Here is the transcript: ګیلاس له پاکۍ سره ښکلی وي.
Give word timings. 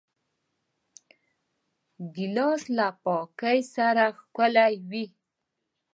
ګیلاس 2.15 2.61
له 2.77 2.87
پاکۍ 3.03 3.59
سره 3.75 4.03
ښکلی 4.19 4.73
وي. 4.89 5.05